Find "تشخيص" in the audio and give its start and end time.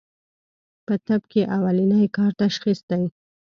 2.43-2.79